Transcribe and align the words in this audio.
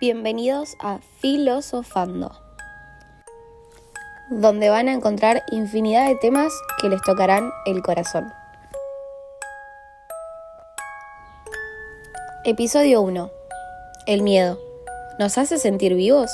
Bienvenidos 0.00 0.76
a 0.78 1.00
Filosofando, 1.18 2.30
donde 4.30 4.68
van 4.68 4.86
a 4.86 4.92
encontrar 4.92 5.42
infinidad 5.50 6.06
de 6.06 6.14
temas 6.14 6.52
que 6.80 6.88
les 6.88 7.02
tocarán 7.02 7.50
el 7.66 7.82
corazón. 7.82 8.32
Episodio 12.44 13.00
1. 13.00 13.28
El 14.06 14.22
miedo. 14.22 14.60
¿Nos 15.18 15.36
hace 15.36 15.58
sentir 15.58 15.96
vivos? 15.96 16.30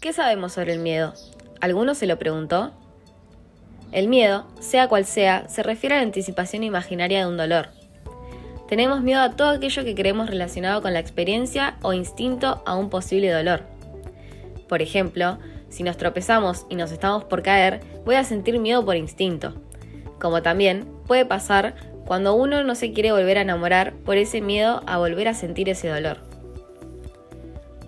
¿Qué 0.00 0.14
sabemos 0.14 0.54
sobre 0.54 0.72
el 0.72 0.78
miedo? 0.78 1.12
¿Alguno 1.60 1.94
se 1.94 2.06
lo 2.06 2.18
preguntó? 2.18 2.72
El 3.92 4.08
miedo, 4.08 4.46
sea 4.60 4.88
cual 4.88 5.04
sea, 5.04 5.48
se 5.48 5.62
refiere 5.62 5.96
a 5.96 5.98
la 5.98 6.04
anticipación 6.04 6.62
imaginaria 6.62 7.20
de 7.20 7.26
un 7.26 7.36
dolor. 7.36 7.70
Tenemos 8.68 9.02
miedo 9.02 9.20
a 9.20 9.32
todo 9.32 9.50
aquello 9.50 9.84
que 9.84 9.96
creemos 9.96 10.30
relacionado 10.30 10.80
con 10.80 10.92
la 10.92 11.00
experiencia 11.00 11.76
o 11.82 11.92
instinto 11.92 12.62
a 12.66 12.76
un 12.76 12.88
posible 12.88 13.30
dolor. 13.30 13.64
Por 14.68 14.80
ejemplo, 14.80 15.38
si 15.68 15.82
nos 15.82 15.96
tropezamos 15.96 16.66
y 16.68 16.76
nos 16.76 16.92
estamos 16.92 17.24
por 17.24 17.42
caer, 17.42 17.80
voy 18.04 18.14
a 18.14 18.22
sentir 18.22 18.60
miedo 18.60 18.84
por 18.84 18.94
instinto. 18.94 19.54
Como 20.20 20.42
también 20.42 20.86
puede 21.08 21.26
pasar 21.26 21.74
cuando 22.06 22.34
uno 22.34 22.62
no 22.62 22.76
se 22.76 22.92
quiere 22.92 23.10
volver 23.10 23.38
a 23.38 23.42
enamorar 23.42 23.94
por 24.04 24.16
ese 24.16 24.40
miedo 24.40 24.82
a 24.86 24.98
volver 24.98 25.26
a 25.26 25.34
sentir 25.34 25.68
ese 25.68 25.88
dolor. 25.88 26.18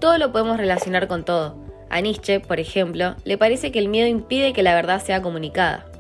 Todo 0.01 0.19
lo 0.19 0.33
podemos 0.33 0.57
relacionar 0.57 1.07
con 1.07 1.25
todo. 1.25 1.63
A 1.91 2.01
Nietzsche, 2.01 2.41
por 2.41 2.59
ejemplo, 2.59 3.15
le 3.25 3.39
parece 3.39 3.71
que 3.71 3.79
el 3.79 3.89
miedo 3.89 4.09
impide 4.09 4.53
que 4.53 4.65
la 4.65 4.75
verdad 4.75 5.01
sea 5.01 5.23
comunicada. 5.23 5.92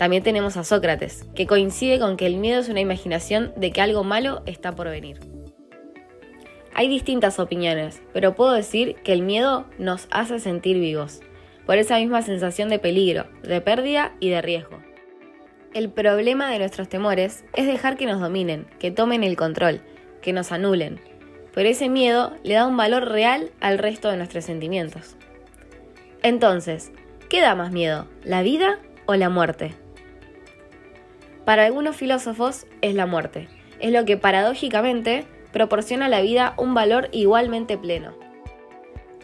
También 0.00 0.22
tenemos 0.22 0.56
a 0.56 0.64
Sócrates, 0.64 1.26
que 1.34 1.46
coincide 1.46 1.98
con 1.98 2.16
que 2.16 2.24
el 2.24 2.38
miedo 2.38 2.58
es 2.58 2.70
una 2.70 2.80
imaginación 2.80 3.52
de 3.56 3.70
que 3.70 3.82
algo 3.82 4.02
malo 4.02 4.40
está 4.46 4.74
por 4.74 4.88
venir. 4.88 5.20
Hay 6.72 6.88
distintas 6.88 7.38
opiniones, 7.38 8.00
pero 8.14 8.34
puedo 8.34 8.52
decir 8.52 8.94
que 9.04 9.12
el 9.12 9.20
miedo 9.20 9.66
nos 9.76 10.08
hace 10.10 10.38
sentir 10.38 10.78
vivos, 10.78 11.20
por 11.66 11.76
esa 11.76 11.98
misma 11.98 12.22
sensación 12.22 12.70
de 12.70 12.78
peligro, 12.78 13.26
de 13.42 13.60
pérdida 13.60 14.14
y 14.20 14.30
de 14.30 14.40
riesgo. 14.40 14.80
El 15.74 15.90
problema 15.90 16.50
de 16.50 16.60
nuestros 16.60 16.88
temores 16.88 17.44
es 17.52 17.66
dejar 17.66 17.98
que 17.98 18.06
nos 18.06 18.22
dominen, 18.22 18.68
que 18.78 18.90
tomen 18.90 19.22
el 19.22 19.36
control, 19.36 19.82
que 20.22 20.32
nos 20.32 20.50
anulen, 20.50 20.98
pero 21.52 21.68
ese 21.68 21.90
miedo 21.90 22.32
le 22.42 22.54
da 22.54 22.66
un 22.66 22.78
valor 22.78 23.06
real 23.06 23.50
al 23.60 23.76
resto 23.76 24.08
de 24.08 24.16
nuestros 24.16 24.46
sentimientos. 24.46 25.16
Entonces, 26.22 26.90
¿qué 27.28 27.42
da 27.42 27.54
más 27.54 27.70
miedo, 27.70 28.06
la 28.24 28.40
vida 28.40 28.78
o 29.04 29.14
la 29.14 29.28
muerte? 29.28 29.74
Para 31.50 31.64
algunos 31.64 31.96
filósofos 31.96 32.64
es 32.80 32.94
la 32.94 33.06
muerte, 33.06 33.48
es 33.80 33.90
lo 33.90 34.04
que 34.04 34.16
paradójicamente 34.16 35.24
proporciona 35.52 36.06
a 36.06 36.08
la 36.08 36.20
vida 36.20 36.54
un 36.56 36.74
valor 36.74 37.08
igualmente 37.10 37.76
pleno. 37.76 38.14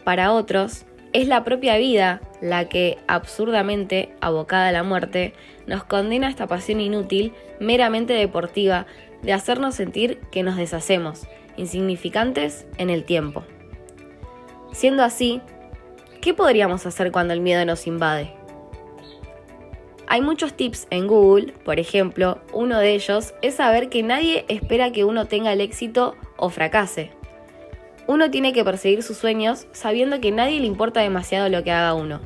Para 0.03 0.33
otros, 0.33 0.85
es 1.13 1.29
la 1.29 1.45
propia 1.45 1.77
vida 1.77 2.19
la 2.41 2.67
que, 2.67 2.97
absurdamente 3.07 4.13
abocada 4.19 4.67
a 4.67 4.71
la 4.73 4.83
muerte, 4.83 5.35
nos 5.67 5.85
condena 5.85 6.27
a 6.27 6.29
esta 6.29 6.47
pasión 6.47 6.81
inútil, 6.81 7.31
meramente 7.61 8.11
deportiva, 8.11 8.87
de 9.21 9.31
hacernos 9.31 9.75
sentir 9.75 10.19
que 10.29 10.43
nos 10.43 10.57
deshacemos, 10.57 11.29
insignificantes 11.55 12.67
en 12.77 12.89
el 12.89 13.05
tiempo. 13.05 13.45
Siendo 14.73 15.01
así, 15.01 15.39
¿qué 16.19 16.33
podríamos 16.33 16.85
hacer 16.85 17.13
cuando 17.13 17.33
el 17.33 17.39
miedo 17.39 17.63
nos 17.63 17.87
invade? 17.87 18.36
Hay 20.09 20.21
muchos 20.21 20.53
tips 20.53 20.87
en 20.89 21.05
Google, 21.05 21.53
por 21.65 21.79
ejemplo, 21.79 22.39
uno 22.53 22.79
de 22.79 22.95
ellos 22.95 23.33
es 23.41 23.55
saber 23.55 23.89
que 23.89 24.03
nadie 24.03 24.45
espera 24.47 24.93
que 24.93 25.03
uno 25.03 25.25
tenga 25.25 25.51
el 25.51 25.59
éxito 25.59 26.15
o 26.37 26.49
fracase. 26.49 27.11
Uno 28.07 28.31
tiene 28.31 28.53
que 28.53 28.63
perseguir 28.63 29.03
sus 29.03 29.17
sueños 29.17 29.67
sabiendo 29.73 30.21
que 30.21 30.31
nadie 30.31 30.61
le 30.61 30.65
importa 30.65 31.01
demasiado 31.01 31.49
lo 31.49 31.61
que 31.61 31.71
haga 31.71 31.93
uno. 31.93 32.21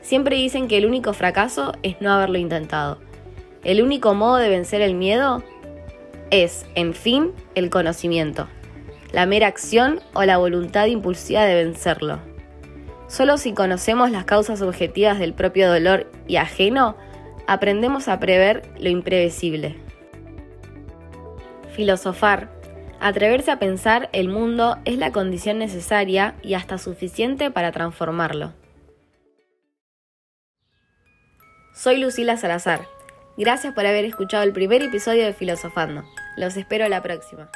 Siempre 0.00 0.36
dicen 0.36 0.66
que 0.66 0.78
el 0.78 0.86
único 0.86 1.12
fracaso 1.12 1.74
es 1.82 2.00
no 2.00 2.10
haberlo 2.10 2.38
intentado. 2.38 2.98
El 3.64 3.82
único 3.82 4.14
modo 4.14 4.36
de 4.36 4.48
vencer 4.48 4.80
el 4.80 4.94
miedo 4.94 5.42
es, 6.30 6.64
en 6.74 6.94
fin, 6.94 7.32
el 7.54 7.68
conocimiento, 7.68 8.48
la 9.12 9.26
mera 9.26 9.46
acción 9.46 10.00
o 10.14 10.24
la 10.24 10.38
voluntad 10.38 10.86
impulsiva 10.86 11.44
de 11.44 11.54
vencerlo. 11.54 12.31
Solo 13.12 13.36
si 13.36 13.52
conocemos 13.52 14.10
las 14.10 14.24
causas 14.24 14.62
objetivas 14.62 15.18
del 15.18 15.34
propio 15.34 15.70
dolor 15.70 16.10
y 16.26 16.36
ajeno, 16.36 16.96
aprendemos 17.46 18.08
a 18.08 18.18
prever 18.18 18.62
lo 18.80 18.88
imprevisible. 18.88 19.76
Filosofar, 21.76 22.48
atreverse 23.00 23.50
a 23.50 23.58
pensar 23.58 24.08
el 24.14 24.30
mundo 24.30 24.78
es 24.86 24.96
la 24.96 25.12
condición 25.12 25.58
necesaria 25.58 26.36
y 26.42 26.54
hasta 26.54 26.78
suficiente 26.78 27.50
para 27.50 27.70
transformarlo. 27.70 28.54
Soy 31.74 31.98
Lucila 31.98 32.38
Salazar. 32.38 32.80
Gracias 33.36 33.74
por 33.74 33.84
haber 33.84 34.06
escuchado 34.06 34.42
el 34.42 34.54
primer 34.54 34.80
episodio 34.80 35.26
de 35.26 35.34
Filosofando. 35.34 36.02
Los 36.38 36.56
espero 36.56 36.88
la 36.88 37.02
próxima. 37.02 37.50